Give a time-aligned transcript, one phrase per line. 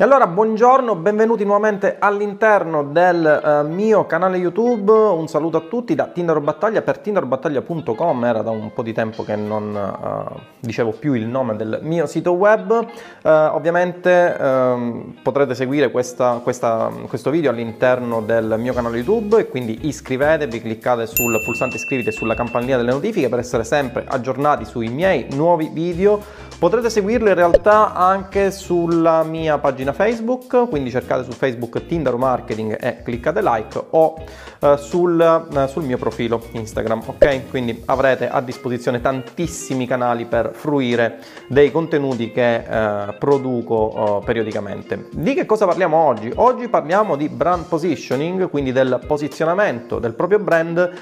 [0.00, 5.96] E allora buongiorno, benvenuti nuovamente all'interno del uh, mio canale YouTube, un saluto a tutti
[5.96, 6.82] da Tinder Battaglia.
[6.82, 11.56] Per tinderbattaglia.com, era da un po' di tempo che non uh, dicevo più il nome
[11.56, 18.54] del mio sito web, uh, ovviamente ehm, potrete seguire questa, questa, questo video all'interno del
[18.56, 19.40] mio canale YouTube.
[19.40, 24.04] E quindi iscrivetevi, cliccate sul pulsante iscriviti e sulla campanellina delle notifiche per essere sempre
[24.06, 26.22] aggiornati sui miei nuovi video,
[26.56, 32.16] potrete seguirlo in realtà anche sulla mia pagina pagina Facebook, quindi cercate su Facebook Tinder
[32.16, 34.16] Marketing e cliccate like o
[34.60, 37.48] eh, sul, eh, sul, mio profilo Instagram, ok?
[37.48, 45.08] Quindi avrete a disposizione tantissimi canali per fruire dei contenuti che eh, produco eh, periodicamente.
[45.10, 46.30] Di che cosa parliamo oggi?
[46.34, 50.92] Oggi parliamo di brand positioning, quindi del posizionamento del proprio brand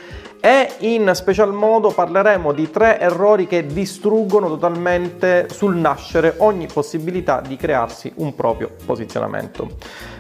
[0.41, 7.41] e in special modo parleremo di tre errori che distruggono totalmente sul nascere ogni possibilità
[7.41, 9.69] di crearsi un proprio posizionamento.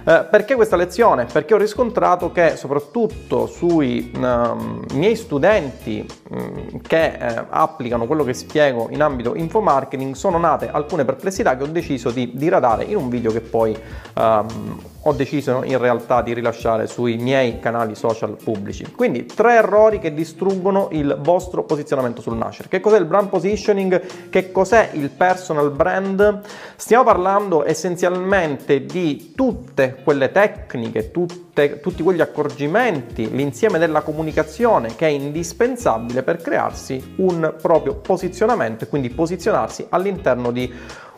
[0.09, 1.24] Eh, perché questa lezione?
[1.24, 8.32] Perché ho riscontrato che soprattutto sui um, miei studenti um, che eh, applicano quello che
[8.32, 13.09] spiego in ambito infomarketing sono nate alcune perplessità che ho deciso di diradare in un
[13.09, 13.76] video che poi
[14.15, 18.91] um, ho deciso in realtà di rilasciare sui miei canali social pubblici.
[18.93, 22.68] Quindi tre errori che distruggono il vostro posizionamento sul nascere.
[22.68, 24.29] Che cos'è il brand positioning?
[24.29, 26.43] Che cos'è il personal brand?
[26.76, 35.07] Stiamo parlando essenzialmente di tutte quelle tecniche, tutte, tutti quegli accorgimenti, l'insieme della comunicazione che
[35.07, 40.73] è indispensabile per crearsi un proprio posizionamento e quindi posizionarsi all'interno di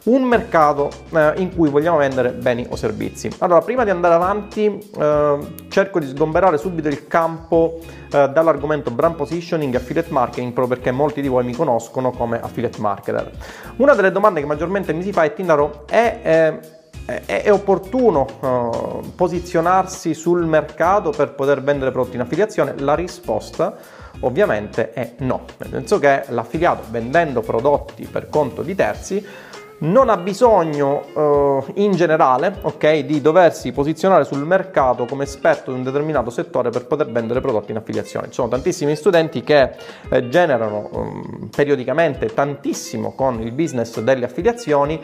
[0.05, 3.31] un mercato eh, in cui vogliamo vendere beni o servizi.
[3.39, 7.79] Allora, prima di andare avanti, eh, cerco di sgomberare subito il campo
[8.11, 12.41] eh, dall'argomento brand positioning e affiliate marketing, proprio perché molti di voi mi conoscono come
[12.41, 13.31] affiliate marketer.
[13.77, 16.77] Una delle domande che maggiormente mi si fa è Tindaro, è eh,
[17.25, 22.75] è, opportuno uh, posizionarsi sul mercato per poter vendere prodotti in affiliazione?
[22.79, 23.77] La risposta
[24.21, 29.27] ovviamente è no, nel senso che l'affiliato vendendo prodotti per conto di terzi
[29.81, 35.79] non ha bisogno uh, in generale okay, di doversi posizionare sul mercato come esperto di
[35.79, 38.27] un determinato settore per poter vendere prodotti in affiliazione.
[38.27, 39.71] Ci sono tantissimi studenti che
[40.11, 45.01] eh, generano um, periodicamente tantissimo con il business delle affiliazioni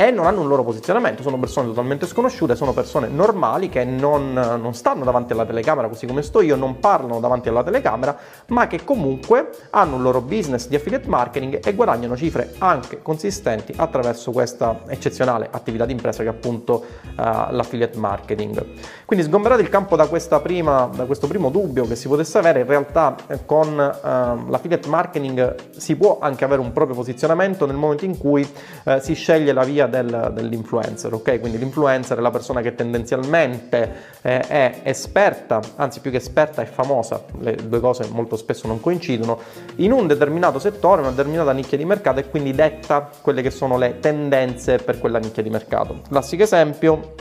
[0.00, 4.32] e non hanno un loro posizionamento, sono persone totalmente sconosciute, sono persone normali che non,
[4.32, 8.16] non, stanno davanti alla telecamera così come sto io, non parlano davanti alla telecamera,
[8.50, 13.74] ma che comunque hanno un loro business di affiliate marketing e guadagnano cifre anche consistenti
[13.74, 18.66] attraverso questa eccezionale attività di impresa che è appunto uh, l'affiliate marketing.
[19.04, 20.06] Quindi sgomberate il campo da,
[20.40, 24.88] prima, da, questo primo dubbio che si potesse avere, in realtà eh, con uh, l'affiliate
[24.88, 28.48] marketing si può anche avere un proprio posizionamento nel momento in cui
[28.84, 31.40] uh, si sceglie la via del, dell'influencer, ok?
[31.40, 36.66] Quindi l'influencer è la persona che tendenzialmente eh, è esperta, anzi più che esperta è
[36.66, 39.38] famosa, le due cose molto spesso non coincidono,
[39.76, 43.76] in un determinato settore, una determinata nicchia di mercato e quindi detta quelle che sono
[43.76, 46.02] le tendenze per quella nicchia di mercato.
[46.08, 47.14] Classico esempio,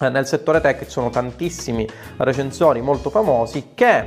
[0.00, 1.86] eh, nel settore tech ci sono tantissimi
[2.18, 4.06] recensori molto famosi che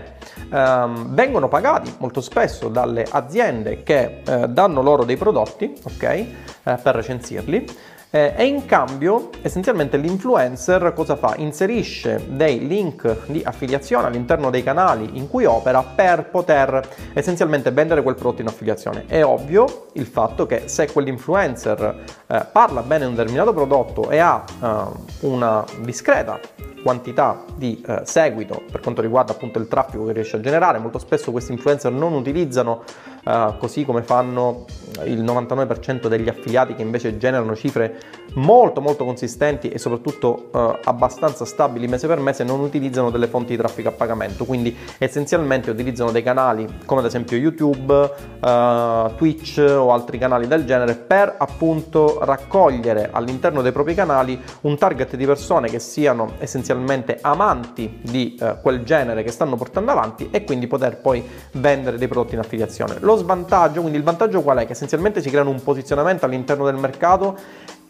[0.49, 6.77] ehm, vengono pagati molto spesso dalle aziende che eh, danno loro dei prodotti okay, eh,
[6.81, 7.65] per recensirli
[8.11, 11.33] eh, e in cambio essenzialmente l'influencer cosa fa?
[11.37, 18.03] Inserisce dei link di affiliazione all'interno dei canali in cui opera per poter essenzialmente vendere
[18.03, 19.05] quel prodotto in affiliazione.
[19.07, 24.19] È ovvio il fatto che se quell'influencer eh, parla bene di un determinato prodotto e
[24.19, 26.37] ha eh, una discreta
[26.81, 30.79] quantità di eh, seguito per quanto riguarda appunto il traffico che riesce a generare.
[30.79, 32.83] Molto spesso questi influencer non utilizzano
[33.23, 34.65] eh, così come fanno
[35.05, 37.99] il 99% degli affiliati che invece generano cifre
[38.33, 43.51] molto molto consistenti e soprattutto eh, abbastanza stabili mese per mese, non utilizzano delle fonti
[43.51, 49.57] di traffico a pagamento, quindi essenzialmente utilizzano dei canali come ad esempio YouTube, eh, Twitch
[49.59, 55.25] o altri canali del genere per appunto raccogliere all'interno dei propri canali un target di
[55.25, 60.99] persone che siano essenzialmente amanti di quel genere che stanno portando avanti e quindi poter
[60.99, 61.23] poi
[61.53, 62.95] vendere dei prodotti in affiliazione.
[62.99, 64.65] Lo svantaggio, quindi il vantaggio qual è?
[64.65, 67.37] Che essenzialmente si creano un posizionamento all'interno del mercato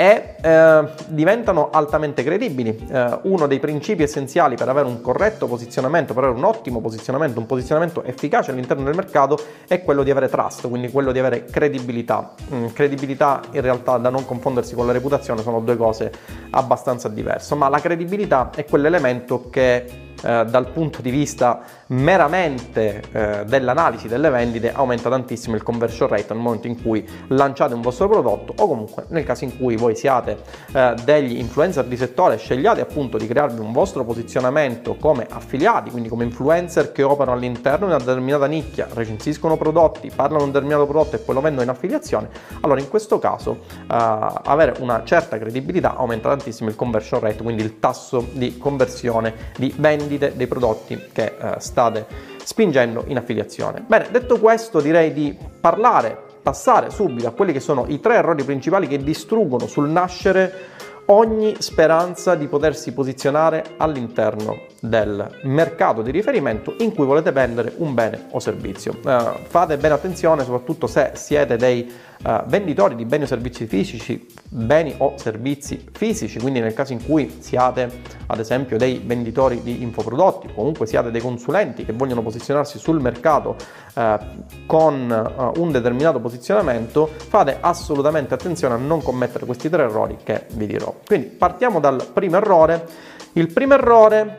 [0.02, 2.88] e eh, diventano altamente credibili.
[2.92, 7.40] Eh, uno dei principi essenziali per avere un corretto posizionamento, per avere un ottimo posizionamento,
[7.40, 11.46] un posizionamento efficace all'interno del mercato è quello di avere trust, quindi quello di avere
[11.46, 12.34] credibilità.
[12.52, 16.12] Mm, credibilità in realtà da non confondersi con la reputazione sono due cose
[16.50, 23.44] abbastanza diverse, ma la credibilità è quell'elemento che eh, dal punto di vista meramente eh,
[23.46, 28.08] dell'analisi delle vendite aumenta tantissimo il conversion rate nel momento in cui lanciate un vostro
[28.08, 30.38] prodotto o comunque nel caso in cui voi siate
[30.74, 36.08] eh, degli influencer di settore scegliate appunto di crearvi un vostro posizionamento come affiliati quindi
[36.08, 40.86] come influencer che operano all'interno di una determinata nicchia recensiscono prodotti parlano di un determinato
[40.86, 42.30] prodotto e poi lo vendono in affiliazione
[42.62, 47.64] allora in questo caso eh, avere una certa credibilità aumenta tantissimo il conversion rate quindi
[47.64, 49.74] il tasso di conversione di
[50.12, 52.06] vendite dei prodotti che eh, state
[52.44, 53.84] spingendo in affiliazione.
[53.86, 58.44] Bene, detto questo direi di parlare, passare subito a quelli che sono i tre errori
[58.44, 60.70] principali che distruggono sul nascere
[61.06, 67.94] ogni speranza di potersi posizionare all'interno del mercato di riferimento in cui volete vendere un
[67.94, 68.98] bene o servizio.
[69.04, 71.92] Uh, fate bene attenzione soprattutto se siete dei
[72.24, 77.04] uh, venditori di beni o servizi fisici, beni o servizi fisici, quindi nel caso in
[77.04, 77.90] cui siate
[78.28, 83.56] ad esempio dei venditori di infoprodotti comunque siate dei consulenti che vogliono posizionarsi sul mercato
[83.94, 84.18] uh,
[84.66, 90.66] con un determinato posizionamento, fate assolutamente attenzione a non commettere questi tre errori che vi
[90.66, 90.94] dirò.
[91.06, 92.86] Quindi partiamo dal primo errore.
[93.34, 94.36] Il primo errore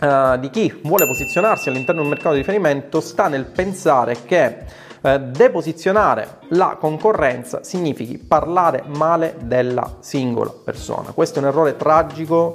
[0.00, 4.84] uh, di chi vuole posizionarsi all'interno di un mercato di riferimento sta nel pensare che
[5.06, 11.12] uh, deposizionare la concorrenza significhi parlare male della singola persona.
[11.12, 12.52] Questo è un errore tragico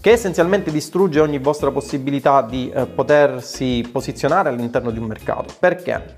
[0.00, 5.54] che essenzialmente distrugge ogni vostra possibilità di uh, potersi posizionare all'interno di un mercato.
[5.58, 6.16] Perché?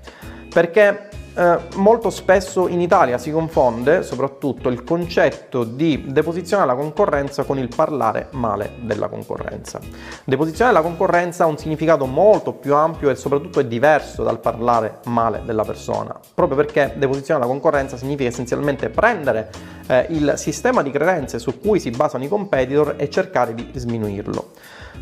[0.49, 7.43] Perché eh, molto spesso in Italia si confonde soprattutto il concetto di deposizionare la concorrenza
[7.43, 9.79] con il parlare male della concorrenza.
[10.23, 14.99] Deposizionare la concorrenza ha un significato molto più ampio e soprattutto è diverso dal parlare
[15.05, 19.49] male della persona, proprio perché deposizionare la concorrenza significa essenzialmente prendere
[19.87, 24.51] eh, il sistema di credenze su cui si basano i competitor e cercare di sminuirlo.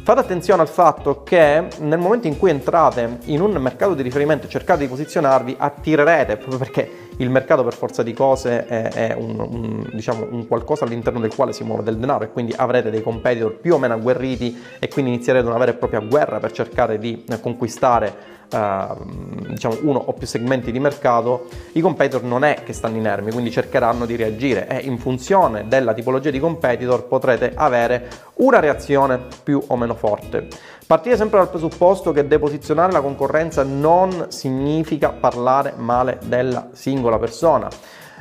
[0.04, 4.48] Fate attenzione al fatto che nel momento in cui entrate in un mercato di riferimento
[4.48, 9.14] e cercate di posizionarvi, attirerete, proprio perché il mercato per forza di cose è, è
[9.14, 12.90] un, un, diciamo, un, qualcosa all'interno del quale si muove del denaro e quindi avrete
[12.90, 16.52] dei competitor più o meno agguerriti e quindi inizierete una vera e propria guerra per
[16.52, 22.74] cercare di conquistare diciamo uno o più segmenti di mercato, i competitor non è che
[22.74, 28.10] stanno inermi, quindi cercheranno di reagire e in funzione della tipologia di competitor potrete avere
[28.36, 30.48] una reazione più o meno forte.
[30.86, 37.70] Partire sempre dal presupposto che deposizionare la concorrenza non significa parlare male della singola persona.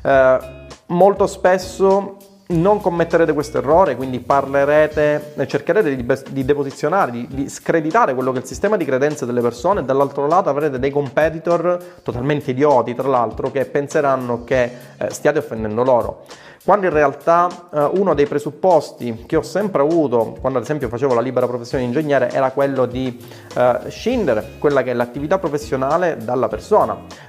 [0.03, 2.17] Uh, molto spesso
[2.51, 8.39] non commetterete questo errore, quindi parlerete, cercherete di, di deposizionare, di, di, screditare quello che
[8.39, 9.81] è il sistema di credenze delle persone.
[9.81, 14.63] E dall'altro lato avrete dei competitor totalmente idioti, tra l'altro, che penseranno che
[14.97, 16.25] eh, stiate offendendo loro
[16.63, 21.15] quando in realtà eh, uno dei presupposti che ho sempre avuto quando ad esempio facevo
[21.15, 23.19] la libera professione di ingegnere era quello di
[23.57, 27.29] eh, scindere quella che è l'attività professionale dalla persona.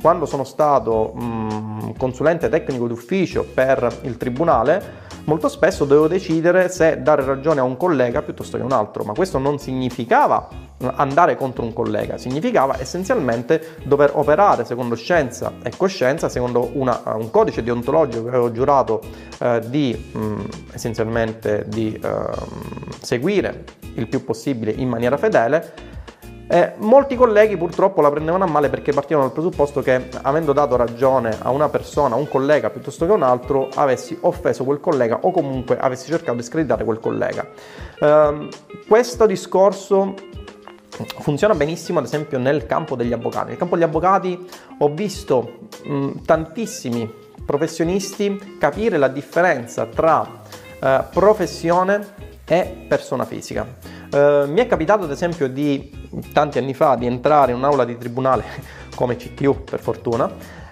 [0.00, 7.02] Quando sono stato mh, consulente tecnico d'ufficio per il tribunale, molto spesso dovevo decidere se
[7.02, 10.48] dare ragione a un collega piuttosto che a un altro, ma questo non significava
[10.96, 17.30] andare contro un collega, significava essenzialmente dover operare secondo scienza e coscienza, secondo una, un
[17.30, 19.00] codice deontologico che avevo giurato
[19.38, 20.42] eh, di mh,
[20.72, 22.10] essenzialmente di eh,
[23.00, 25.90] seguire il più possibile in maniera fedele
[26.52, 30.74] eh, molti colleghi purtroppo la prendevano a male perché partivano dal presupposto che avendo dato
[30.74, 34.80] ragione a una persona, a un collega piuttosto che a un altro, avessi offeso quel
[34.80, 37.46] collega o comunque avessi cercato di screditare quel collega.
[38.00, 38.48] Eh,
[38.88, 40.14] questo discorso
[41.20, 43.50] funziona benissimo ad esempio nel campo degli avvocati.
[43.50, 47.08] Nel campo degli avvocati ho visto mh, tantissimi
[47.46, 50.28] professionisti capire la differenza tra
[50.80, 53.89] eh, professione e persona fisica.
[54.12, 57.96] Eh, mi è capitato ad esempio di tanti anni fa di entrare in un'aula di
[57.96, 58.44] tribunale
[58.96, 60.28] come CTU per fortuna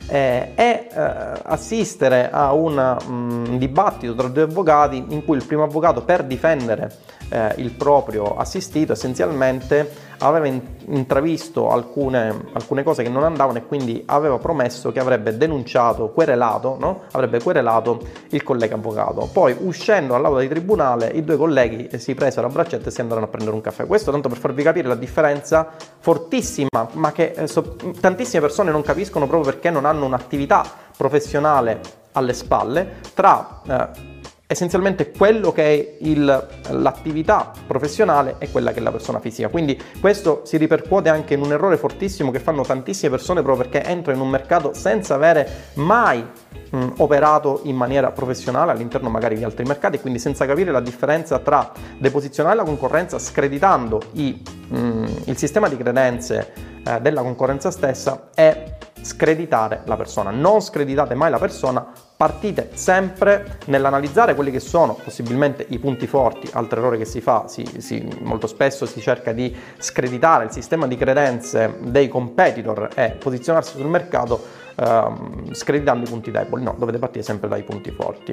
[0.08, 1.12] eh, e eh,
[1.44, 6.96] assistere a un um, dibattito tra due avvocati in cui il primo avvocato per difendere
[7.28, 10.46] eh, il proprio assistito essenzialmente aveva
[10.86, 16.76] intravisto alcune, alcune, cose che non andavano e quindi aveva promesso che avrebbe denunciato, querelato,
[16.78, 17.02] no?
[17.12, 19.28] avrebbe querelato il collega avvocato.
[19.32, 23.26] Poi uscendo dall'aula di tribunale i due colleghi si presero a braccetto e si andarono
[23.26, 23.86] a prendere un caffè.
[23.86, 28.82] Questo tanto per farvi capire la differenza fortissima, ma che eh, so, tantissime persone non
[28.82, 30.64] capiscono proprio perché non hanno un'attività
[30.96, 31.80] professionale
[32.12, 33.60] alle spalle tra...
[33.66, 34.16] Eh,
[34.50, 39.48] essenzialmente quello che è il, l'attività professionale e quella che è la persona fisica.
[39.48, 43.86] Quindi questo si ripercuote anche in un errore fortissimo che fanno tantissime persone proprio perché
[43.86, 46.26] entrano in un mercato senza avere mai
[46.70, 50.80] mh, operato in maniera professionale all'interno magari di altri mercati e quindi senza capire la
[50.80, 56.52] differenza tra deposizionare la concorrenza screditando i, mh, il sistema di credenze
[56.86, 60.30] eh, della concorrenza stessa e screditare la persona.
[60.30, 61.86] Non screditate mai la persona,
[62.16, 67.46] partite sempre nell'analizzare quelli che sono possibilmente i punti forti, altro errore che si fa,
[67.46, 73.10] si, si, molto spesso si cerca di screditare il sistema di credenze dei competitor e
[73.18, 78.30] posizionarsi sul mercato Uh, screditando i punti deboli, no, dovete partire sempre dai punti forti.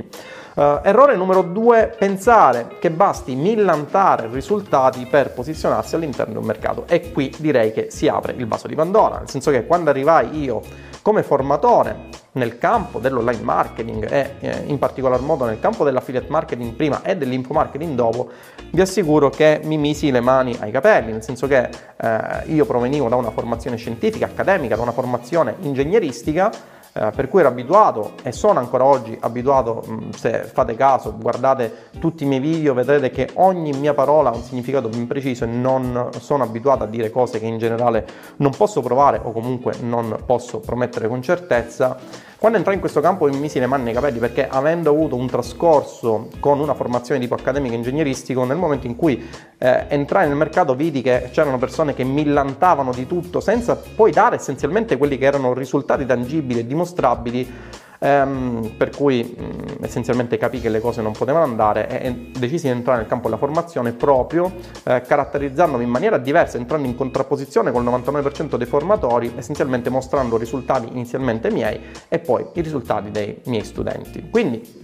[0.54, 6.86] Uh, errore numero due, pensare che basti millantare risultati per posizionarsi all'interno di un mercato
[6.88, 10.40] e qui direi che si apre il vaso di Pandora, nel senso che quando arrivai
[10.40, 10.62] io
[11.06, 16.74] come formatore nel campo dell'online marketing e eh, in particolar modo nel campo dell'affiliate marketing
[16.74, 18.32] prima e dell'info marketing dopo,
[18.72, 23.08] vi assicuro che mi misi le mani ai capelli, nel senso che eh, io provenivo
[23.08, 26.50] da una formazione scientifica, accademica, da una formazione ingegneristica
[26.98, 31.90] eh, per cui ero abituato e sono ancora oggi abituato, mm, se fate caso, guardate
[32.00, 35.48] tutti i miei video, vedrete che ogni mia parola ha un significato ben preciso e
[35.48, 40.24] non sono abituato a dire cose che in generale non posso provare o comunque non
[40.26, 41.98] posso promettere con certezza.
[42.38, 45.28] Quando entrai in questo campo mi misi le mani nei capelli perché avendo avuto un
[45.28, 49.26] trascorso con una formazione tipo accademico ingegneristico, nel momento in cui
[49.58, 54.36] eh, entrai nel mercato vidi che c'erano persone che millantavano di tutto senza poi dare
[54.36, 57.54] essenzialmente quelli che erano risultati tangibili e dimostrabili
[58.06, 62.32] ehm, per cui mh, mm, essenzialmente capì che le cose non potevano andare e, e
[62.38, 66.96] decisi di entrare nel campo della formazione proprio eh, caratterizzandomi in maniera diversa, entrando in
[66.96, 73.42] contrapposizione col 99% dei formatori, essenzialmente mostrando risultati inizialmente miei e poi i risultati dei
[73.46, 74.30] miei studenti.
[74.30, 74.84] Quindi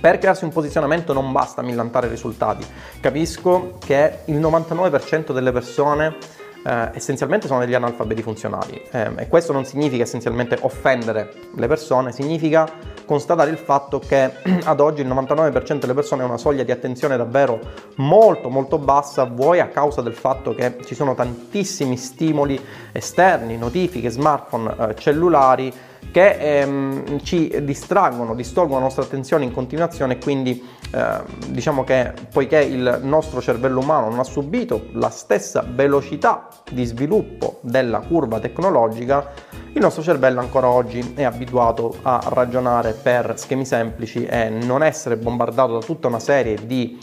[0.00, 2.64] per crearsi un posizionamento non basta millantare risultati.
[3.00, 6.16] Capisco che il 99% delle persone
[6.64, 8.80] eh, essenzialmente sono degli analfabeti funzionali.
[8.90, 12.68] Eh, e questo non significa essenzialmente offendere le persone, significa
[13.04, 14.30] constatare il fatto che
[14.64, 17.58] ad oggi il 99% delle persone ha una soglia di attenzione davvero
[17.96, 22.60] molto molto bassa, vuoi a causa del fatto che ci sono tantissimi stimoli
[22.92, 25.72] esterni, notifiche, smartphone, eh, cellulari
[26.10, 30.62] che ehm, ci distraggono, distolgono la nostra attenzione in continuazione e quindi
[30.94, 36.84] eh, diciamo che poiché il nostro cervello umano non ha subito la stessa velocità di
[36.84, 39.32] sviluppo della curva tecnologica,
[39.72, 45.16] il nostro cervello ancora oggi è abituato a ragionare per schemi semplici e non essere
[45.16, 46.98] bombardato da tutta una serie di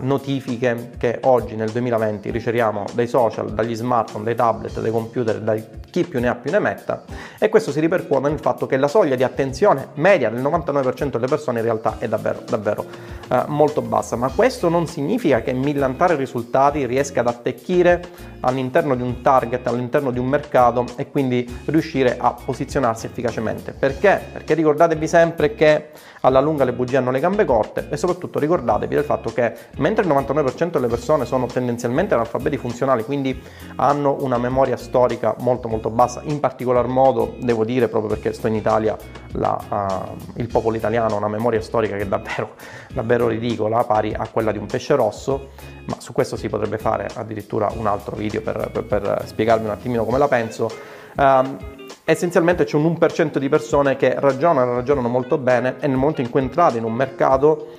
[0.00, 5.56] notifiche che oggi nel 2020 riceviamo dai social, dagli smartphone, dai tablet, dai computer, da
[5.90, 7.04] chi più ne ha più ne metta
[7.38, 11.26] e questo si ripercuote nel fatto che la soglia di attenzione media del 99% delle
[11.26, 12.84] persone in realtà è davvero, davvero
[13.28, 18.02] uh, molto bassa, ma questo non significa che millantare risultati riesca ad attecchire
[18.40, 23.72] all'interno di un target, all'interno di un mercato e quindi riuscire a posizionarsi efficacemente.
[23.72, 24.20] Perché?
[24.32, 28.94] Perché ricordatevi sempre che alla lunga le bugie hanno le gambe corte e soprattutto ricordatevi
[28.94, 33.40] del fatto che mentre il 99% delle persone sono tendenzialmente analfabeti funzionali, quindi
[33.76, 38.46] hanno una memoria storica molto molto bassa, in particolar modo devo dire proprio perché sto
[38.46, 38.96] in Italia,
[39.32, 42.54] la, uh, il popolo italiano ha una memoria storica che è davvero,
[42.92, 45.50] davvero ridicola, pari a quella di un pesce rosso,
[45.86, 49.70] ma su questo si potrebbe fare addirittura un altro video per, per, per spiegarvi un
[49.70, 50.70] attimino come la penso.
[51.16, 51.77] Um,
[52.10, 56.30] essenzialmente c'è un 1% di persone che ragionano, ragionano molto bene e nel momento in
[56.30, 57.74] cui entrate in un mercato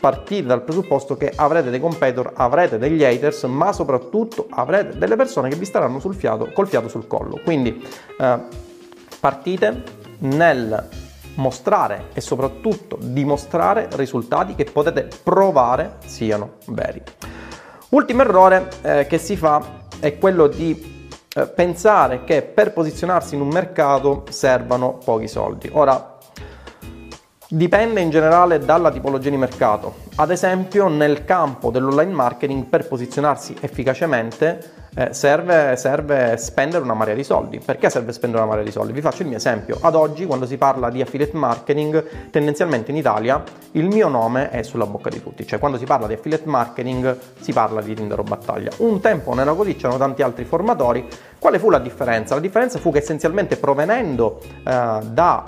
[0.00, 5.48] partite dal presupposto che avrete dei competitor, avrete degli haters, ma soprattutto avrete delle persone
[5.48, 7.38] che vi staranno sul fiato, col fiato sul collo.
[7.44, 7.80] Quindi
[8.18, 8.38] eh,
[9.20, 9.82] partite
[10.18, 10.88] nel
[11.36, 17.00] mostrare e soprattutto dimostrare risultati che potete provare siano veri.
[17.90, 19.62] Ultimo errore eh, che si fa
[20.00, 20.99] è quello di
[21.40, 25.68] eh, pensare che per posizionarsi in un mercato servano pochi soldi.
[25.72, 26.18] Ora,
[27.48, 29.94] dipende in generale dalla tipologia di mercato.
[30.16, 37.14] Ad esempio, nel campo dell'online marketing, per posizionarsi efficacemente, eh, serve, serve, spendere una marea
[37.14, 37.58] di soldi.
[37.58, 38.92] Perché serve spendere una marea di soldi?
[38.92, 39.78] Vi faccio il mio esempio.
[39.80, 43.42] Ad oggi, quando si parla di affiliate marketing, tendenzialmente in Italia
[43.72, 45.46] il mio nome è sulla bocca di tutti.
[45.46, 48.70] Cioè, quando si parla di affiliate marketing, si parla di Tinder o Battaglia.
[48.78, 51.06] Un tempo non era così, c'erano tanti altri formatori.
[51.38, 52.34] Quale fu la differenza?
[52.34, 55.44] La differenza fu che essenzialmente provenendo eh, da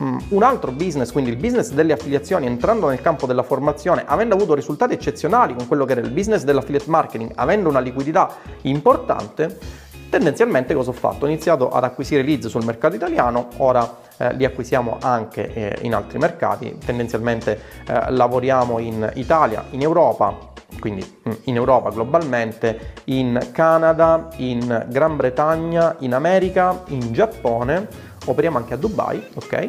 [0.00, 4.54] un altro business, quindi il business delle affiliazioni, entrando nel campo della formazione, avendo avuto
[4.54, 10.72] risultati eccezionali con quello che era il business dell'affiliate marketing, avendo una liquidità importante, Tendenzialmente
[10.72, 11.26] cosa ho fatto?
[11.26, 15.94] Ho iniziato ad acquisire leads sul mercato italiano, ora eh, li acquisiamo anche eh, in
[15.94, 20.34] altri mercati, tendenzialmente eh, lavoriamo in Italia, in Europa,
[20.80, 28.58] quindi mm, in Europa globalmente, in Canada, in Gran Bretagna, in America, in Giappone, operiamo
[28.58, 29.68] anche a Dubai, ok?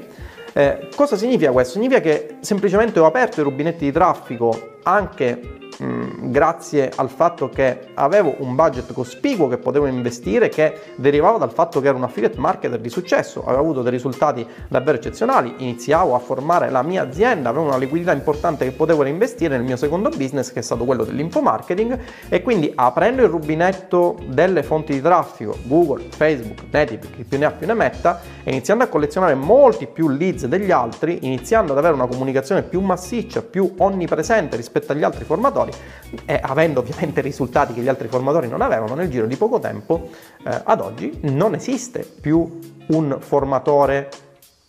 [0.53, 1.73] Eh, cosa significa questo?
[1.73, 5.57] Significa che semplicemente ho aperto i rubinetti di traffico anche
[6.29, 11.81] grazie al fatto che avevo un budget cospicuo che potevo investire che derivava dal fatto
[11.81, 16.19] che ero un affiliate marketer di successo, avevo avuto dei risultati davvero eccezionali, iniziavo a
[16.19, 20.51] formare la mia azienda, avevo una liquidità importante che potevo reinvestire nel mio secondo business
[20.51, 26.05] che è stato quello dell'infomarketing e quindi aprendo il rubinetto delle fonti di traffico, Google,
[26.09, 30.09] Facebook, Native, chi più ne ha più ne metta, e iniziando a collezionare molti più
[30.09, 35.25] leads degli altri, iniziando ad avere una comunicazione più massiccia, più onnipresente rispetto agli altri
[35.25, 35.71] formatori,
[36.25, 40.09] e avendo ovviamente risultati che gli altri formatori non avevano nel giro di poco tempo,
[40.45, 44.09] eh, ad oggi non esiste più un formatore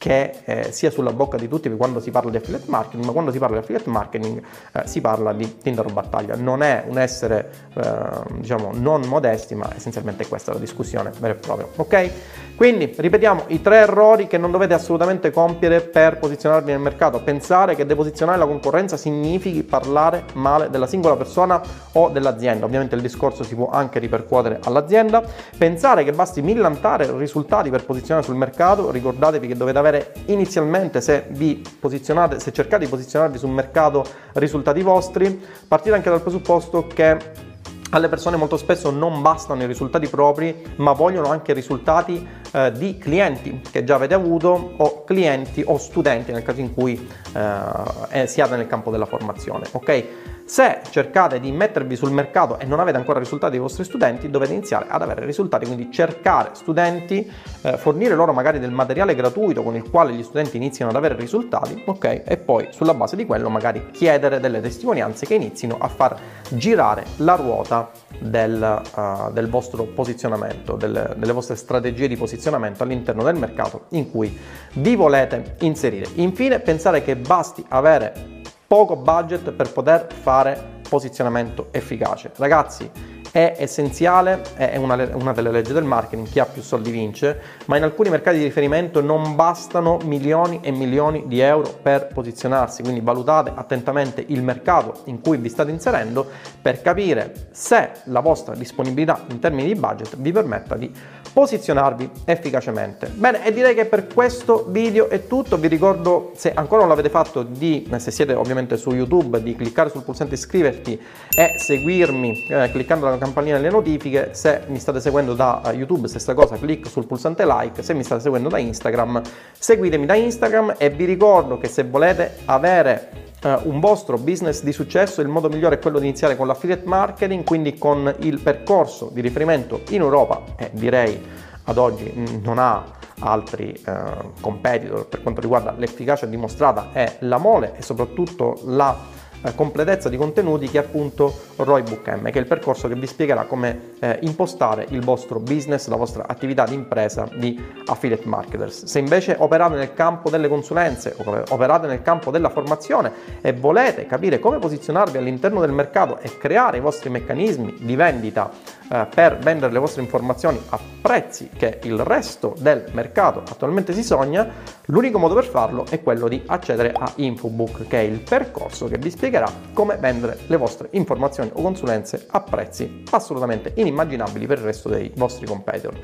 [0.00, 3.30] che eh, sia sulla bocca di tutti quando si parla di affiliate marketing, ma quando
[3.30, 4.42] si parla di affiliate marketing
[4.72, 6.36] eh, si parla di Tinder battaglia.
[6.36, 7.92] Non è un essere, eh,
[8.38, 11.66] diciamo, non modesti, ma essenzialmente questa è la discussione vera e propria.
[11.76, 12.10] Ok?
[12.56, 17.22] Quindi ripetiamo i tre errori che non dovete assolutamente compiere per posizionarvi nel mercato.
[17.22, 21.60] Pensare che deposizionare la concorrenza significhi parlare male della singola persona
[21.92, 22.66] o dell'azienda.
[22.66, 25.22] Ovviamente il discorso si può anche ripercuotere all'azienda.
[25.56, 28.90] Pensare che basti millantare risultati per posizionare sul mercato.
[28.90, 34.04] Ricordatevi che dovete avere avere inizialmente se vi posizionate, se cercate di posizionarvi sul mercato
[34.34, 37.48] risultati vostri, partire anche dal presupposto che
[37.92, 42.96] alle persone molto spesso non bastano i risultati propri, ma vogliono anche risultati eh, di
[42.98, 48.56] clienti che già avete avuto o clienti o studenti nel caso in cui eh, siate
[48.56, 49.66] nel campo della formazione.
[49.72, 50.04] Ok?
[50.50, 54.52] Se cercate di mettervi sul mercato e non avete ancora risultati dei vostri studenti, dovete
[54.52, 57.24] iniziare ad avere risultati, quindi cercare studenti,
[57.62, 61.14] eh, fornire loro magari del materiale gratuito con il quale gli studenti iniziano ad avere
[61.14, 62.22] risultati, ok?
[62.26, 67.04] E poi sulla base di quello magari chiedere delle testimonianze che inizino a far girare
[67.18, 67.88] la ruota
[68.18, 74.10] del, uh, del vostro posizionamento, delle, delle vostre strategie di posizionamento all'interno del mercato in
[74.10, 74.36] cui
[74.72, 76.08] vi volete inserire.
[76.14, 78.38] Infine, pensare che basti avere
[78.72, 82.30] poco budget per poter fare posizionamento efficace.
[82.36, 82.88] Ragazzi,
[83.30, 87.76] è essenziale, è una, una, delle leggi del marketing, chi ha più soldi vince, ma
[87.76, 93.00] in alcuni mercati di riferimento non bastano milioni e milioni di euro per posizionarsi, quindi
[93.00, 96.28] valutate attentamente il mercato in cui vi state inserendo
[96.60, 100.92] per capire se la vostra disponibilità in termini di budget vi permetta di
[101.32, 103.08] posizionarvi efficacemente.
[103.14, 107.08] Bene, e direi che per questo video è tutto, vi ricordo se ancora non l'avete
[107.10, 111.00] fatto di, se siete ovviamente su YouTube, di cliccare sul pulsante iscriverti
[111.36, 116.08] e seguirmi eh, cliccando la campanella delle notifiche, se mi state seguendo da eh, YouTube
[116.08, 119.22] stessa cosa, clic sul pulsante like, se mi state seguendo da Instagram
[119.56, 124.70] seguitemi da Instagram e vi ricordo che se volete avere Uh, un vostro business di
[124.70, 129.08] successo, il modo migliore è quello di iniziare con l'affiliate marketing, quindi con il percorso
[129.10, 131.18] di riferimento in Europa e direi
[131.64, 132.84] ad oggi non ha
[133.20, 139.19] altri uh, competitor per quanto riguarda l'efficacia dimostrata è la mole e soprattutto la eh,
[139.54, 143.06] completezza di contenuti che è appunto ROI Book M, che è il percorso che vi
[143.06, 148.84] spiegherà come eh, impostare il vostro business, la vostra attività di impresa di affiliate marketers.
[148.84, 154.38] Se invece operate nel campo delle consulenze, operate nel campo della formazione e volete capire
[154.38, 159.72] come posizionarvi all'interno del mercato e creare i vostri meccanismi di vendita eh, per vendere
[159.72, 164.48] le vostre informazioni a prezzi che il resto del mercato attualmente si sogna,
[164.86, 168.98] l'unico modo per farlo è quello di accedere a Infobook, che è il percorso che
[168.98, 174.64] vi spiegherà come vendere le vostre informazioni o consulenze a prezzi assolutamente inimmaginabili per il
[174.64, 175.94] resto dei vostri competitor.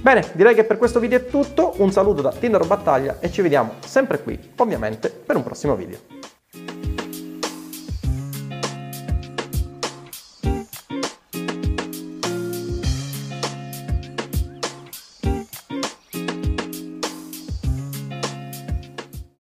[0.00, 3.42] Bene, direi che per questo video è tutto, un saluto da Tinder Battaglia e ci
[3.42, 6.35] vediamo sempre qui, ovviamente, per un prossimo video.